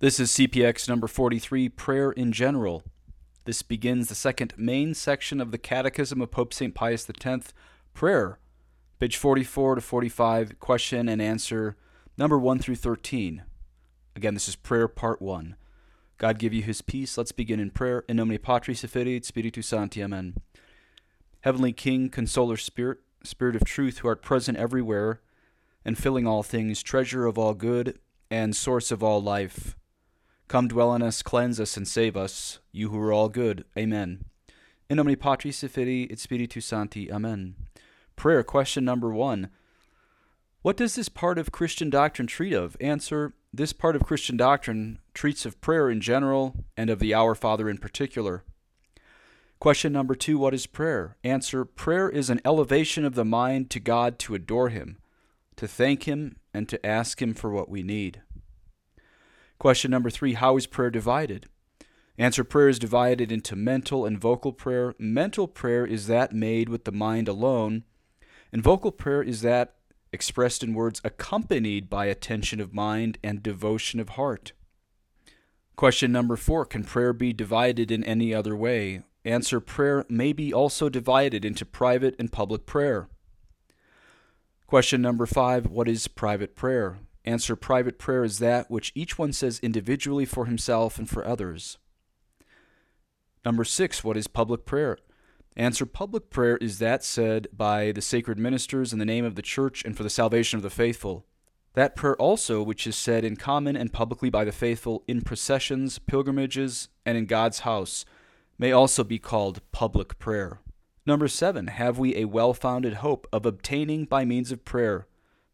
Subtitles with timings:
[0.00, 2.82] This is CPX number 43, Prayer in General.
[3.44, 6.74] This begins the second main section of the Catechism of Pope St.
[6.74, 7.52] Pius X,
[7.92, 8.38] Prayer,
[8.98, 11.76] page 44 to 45, question and answer
[12.16, 13.42] number 1 through 13.
[14.16, 15.54] Again, this is Prayer Part 1.
[16.16, 17.18] God give you his peace.
[17.18, 18.02] Let's begin in prayer.
[18.08, 20.02] In nomine Patris et Filii et Spiritus Sancti.
[20.02, 20.34] Amen.
[21.42, 25.20] Heavenly King, Consoler Spirit, Spirit of truth, who art present everywhere
[25.84, 27.98] and filling all things, treasure of all good,
[28.30, 29.76] and source of all life,
[30.50, 33.64] Come dwell in us, cleanse us, and save us, you who are all good.
[33.78, 34.24] Amen.
[34.88, 37.08] In nomine Patris et Filii et Spiritus Sancti.
[37.08, 37.54] Amen.
[38.16, 39.50] Prayer question number one.
[40.62, 42.76] What does this part of Christian doctrine treat of?
[42.80, 47.36] Answer This part of Christian doctrine treats of prayer in general and of the Our
[47.36, 48.42] Father in particular.
[49.60, 51.16] Question number two What is prayer?
[51.22, 54.98] Answer Prayer is an elevation of the mind to God to adore Him,
[55.54, 58.22] to thank Him, and to ask Him for what we need.
[59.60, 61.46] Question number three How is prayer divided?
[62.16, 64.94] Answer Prayer is divided into mental and vocal prayer.
[64.98, 67.84] Mental prayer is that made with the mind alone,
[68.50, 69.74] and vocal prayer is that
[70.14, 74.52] expressed in words accompanied by attention of mind and devotion of heart.
[75.76, 79.02] Question number four Can prayer be divided in any other way?
[79.26, 83.10] Answer Prayer may be also divided into private and public prayer.
[84.66, 87.00] Question number five What is private prayer?
[87.30, 91.78] Answer private prayer is that which each one says individually for himself and for others.
[93.44, 94.98] Number six, what is public prayer?
[95.56, 99.42] Answer public prayer is that said by the sacred ministers in the name of the
[99.42, 101.24] church and for the salvation of the faithful.
[101.74, 106.00] That prayer also, which is said in common and publicly by the faithful in processions,
[106.00, 108.04] pilgrimages, and in God's house,
[108.58, 110.58] may also be called public prayer.
[111.06, 115.06] Number seven, have we a well founded hope of obtaining by means of prayer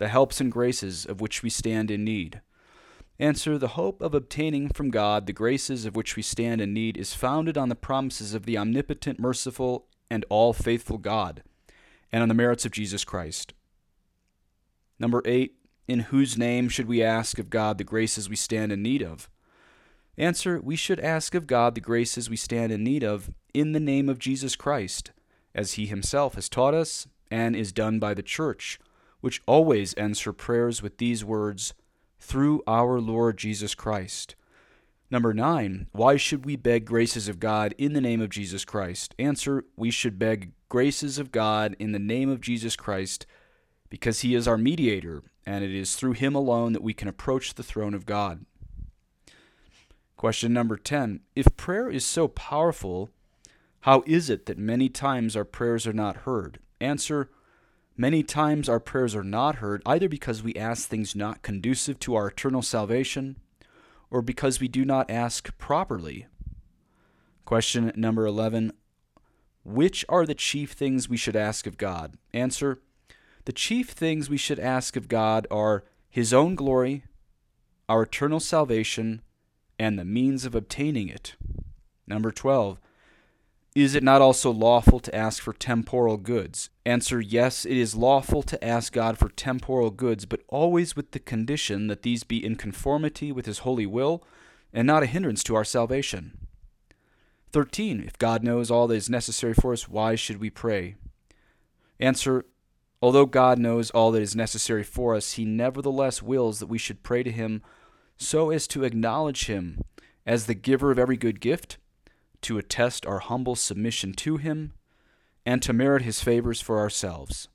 [0.00, 2.40] the helps and graces of which we stand in need?
[3.18, 6.96] Answer The hope of obtaining from God the graces of which we stand in need
[6.96, 11.42] is founded on the promises of the omnipotent, merciful, and all faithful God,
[12.10, 13.52] and on the merits of Jesus Christ.
[14.98, 15.56] Number eight,
[15.86, 19.28] in whose name should we ask of God the graces we stand in need of?
[20.16, 23.80] Answer We should ask of God the graces we stand in need of in the
[23.80, 25.10] name of Jesus Christ,
[25.54, 28.78] as he himself has taught us and is done by the church
[29.20, 31.74] which always ends her prayers with these words,
[32.18, 34.34] through our Lord Jesus Christ.
[35.10, 39.14] Number nine, why should we beg graces of God in the name of Jesus Christ?
[39.18, 43.26] Answer, we should beg graces of God in the name of Jesus Christ
[43.88, 47.54] because he is our mediator, and it is through him alone that we can approach
[47.54, 48.46] the throne of God.
[50.16, 53.10] Question number 10 If prayer is so powerful,
[53.80, 56.60] how is it that many times our prayers are not heard?
[56.80, 57.30] Answer,
[58.00, 62.14] Many times our prayers are not heard either because we ask things not conducive to
[62.14, 63.36] our eternal salvation
[64.10, 66.26] or because we do not ask properly.
[67.44, 68.72] Question number 11
[69.64, 72.16] Which are the chief things we should ask of God?
[72.32, 72.80] Answer
[73.44, 77.04] The chief things we should ask of God are His own glory,
[77.86, 79.20] our eternal salvation,
[79.78, 81.36] and the means of obtaining it.
[82.06, 82.80] Number 12
[83.84, 86.70] is it not also lawful to ask for temporal goods?
[86.84, 91.18] Answer Yes, it is lawful to ask God for temporal goods, but always with the
[91.18, 94.24] condition that these be in conformity with His holy will
[94.72, 96.46] and not a hindrance to our salvation.
[97.52, 98.02] 13.
[98.06, 100.96] If God knows all that is necessary for us, why should we pray?
[101.98, 102.44] Answer
[103.02, 107.02] Although God knows all that is necessary for us, He nevertheless wills that we should
[107.02, 107.62] pray to Him
[108.16, 109.80] so as to acknowledge Him
[110.26, 111.78] as the giver of every good gift
[112.42, 114.72] to attest our humble submission to Him,
[115.44, 117.48] and to merit His favors for ourselves.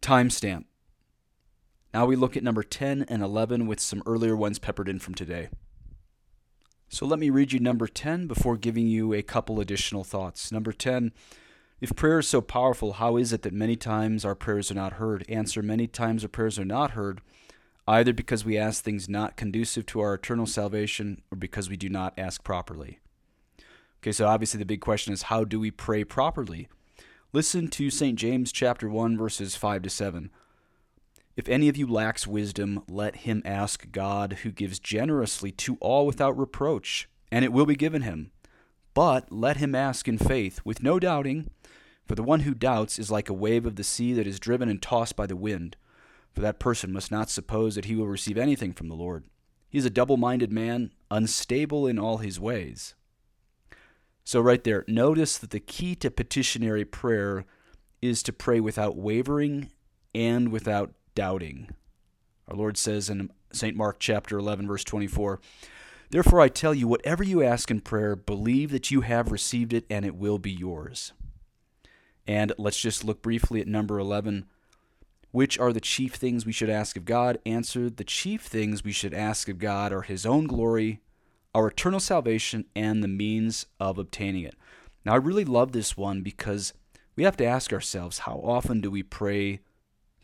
[0.00, 0.64] Timestamp.
[1.94, 5.14] Now we look at number 10 and 11 with some earlier ones peppered in from
[5.14, 5.48] today.
[6.88, 10.52] So let me read you number 10 before giving you a couple additional thoughts.
[10.52, 11.12] Number 10
[11.80, 14.94] If prayer is so powerful, how is it that many times our prayers are not
[14.94, 15.24] heard?
[15.28, 17.20] Answer Many times our prayers are not heard,
[17.86, 21.88] either because we ask things not conducive to our eternal salvation or because we do
[21.88, 22.98] not ask properly.
[24.02, 26.68] Okay, so obviously the big question is how do we pray properly?
[27.32, 28.18] Listen to St.
[28.18, 30.28] James chapter 1 verses 5 to 7.
[31.36, 36.04] If any of you lacks wisdom, let him ask God, who gives generously to all
[36.04, 38.32] without reproach, and it will be given him.
[38.92, 41.50] But let him ask in faith, with no doubting,
[42.04, 44.68] for the one who doubts is like a wave of the sea that is driven
[44.68, 45.76] and tossed by the wind.
[46.34, 49.22] For that person must not suppose that he will receive anything from the Lord.
[49.70, 52.96] He is a double minded man, unstable in all his ways.
[54.24, 57.44] So, right there, notice that the key to petitionary prayer
[58.00, 59.70] is to pray without wavering
[60.14, 61.70] and without doubting.
[62.48, 63.76] Our Lord says in St.
[63.76, 65.40] Mark chapter 11 verse 24.
[66.10, 69.86] Therefore I tell you whatever you ask in prayer believe that you have received it
[69.88, 71.12] and it will be yours.
[72.26, 74.46] And let's just look briefly at number 11.
[75.30, 77.38] Which are the chief things we should ask of God?
[77.46, 81.00] Answer The chief things we should ask of God are His own glory,
[81.54, 84.54] our eternal salvation, and the means of obtaining it.
[85.04, 86.72] Now, I really love this one because
[87.16, 89.60] we have to ask ourselves how often do we pray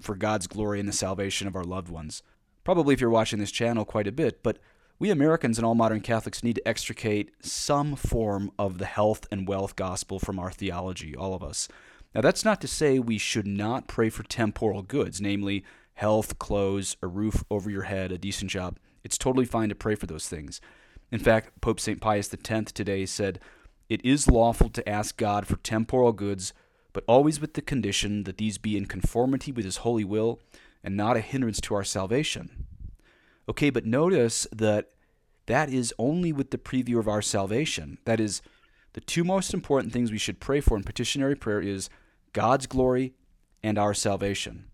[0.00, 2.22] for God's glory and the salvation of our loved ones?
[2.64, 4.58] Probably if you're watching this channel quite a bit, but
[4.98, 9.46] we Americans and all modern Catholics need to extricate some form of the health and
[9.46, 11.68] wealth gospel from our theology, all of us.
[12.14, 15.64] Now, that's not to say we should not pray for temporal goods, namely
[15.94, 18.78] health, clothes, a roof over your head, a decent job.
[19.04, 20.60] It's totally fine to pray for those things.
[21.10, 22.00] In fact, Pope St.
[22.00, 23.40] Pius X today said,
[23.88, 26.52] It is lawful to ask God for temporal goods,
[26.92, 30.40] but always with the condition that these be in conformity with His holy will
[30.84, 32.66] and not a hindrance to our salvation.
[33.48, 34.90] Okay, but notice that
[35.46, 37.98] that is only with the preview of our salvation.
[38.04, 38.42] That is,
[38.92, 41.88] the two most important things we should pray for in petitionary prayer is
[42.32, 43.14] God's glory
[43.62, 44.64] and our salvation.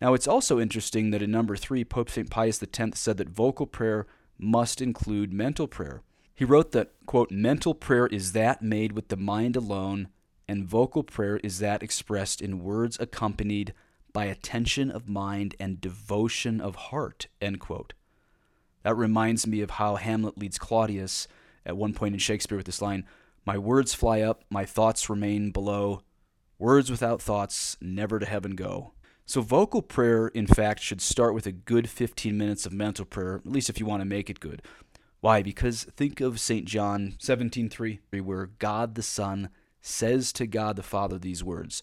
[0.00, 2.30] Now, it's also interesting that in number three, Pope St.
[2.30, 4.06] Pius X said that vocal prayer
[4.38, 6.02] must include mental prayer.
[6.34, 10.08] He wrote that, quote, mental prayer is that made with the mind alone,
[10.46, 13.74] and vocal prayer is that expressed in words accompanied
[14.12, 17.92] by attention of mind and devotion of heart, end quote.
[18.82, 21.28] That reminds me of how Hamlet leads Claudius
[21.66, 23.04] at one point in Shakespeare with this line
[23.44, 26.02] My words fly up, my thoughts remain below.
[26.58, 28.92] Words without thoughts never to heaven go.
[29.28, 33.34] So, vocal prayer, in fact, should start with a good 15 minutes of mental prayer,
[33.34, 34.62] at least if you want to make it good.
[35.20, 35.42] Why?
[35.42, 36.64] Because think of St.
[36.64, 39.50] John 17:3, where God the Son
[39.82, 41.82] says to God the Father these words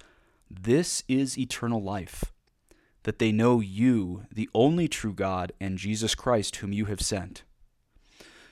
[0.50, 2.33] This is eternal life,
[3.03, 7.44] that they know you, the only true God, and Jesus Christ, whom you have sent.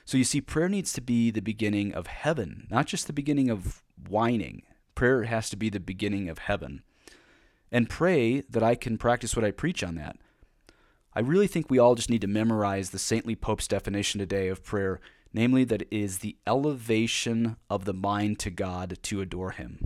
[0.04, 3.50] So you see, prayer needs to be the beginning of heaven, not just the beginning
[3.50, 4.62] of whining.
[4.94, 6.84] Prayer has to be the beginning of heaven
[7.74, 10.16] and pray that I can practice what I preach on that.
[11.12, 14.62] I really think we all just need to memorize the saintly Pope's definition today of
[14.62, 15.00] prayer,
[15.32, 19.80] namely that it is the elevation of the mind to God to adore Him.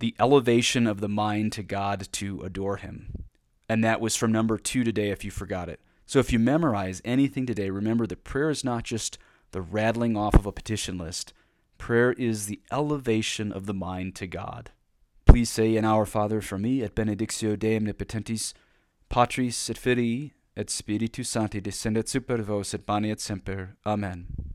[0.00, 3.24] The elevation of the mind to God to adore Him.
[3.70, 5.80] And that was from number two today, if you forgot it.
[6.04, 9.16] So if you memorize anything today, remember that prayer is not just
[9.52, 11.32] the rattling off of a petition list,
[11.78, 14.72] prayer is the elevation of the mind to God.
[15.30, 18.52] Please say an Our Father for me et benedictio Dei omnipotentis,
[19.08, 23.76] Patris et Filii et Spiritus Sancti descendet super vos et manet semper.
[23.86, 24.49] Amen.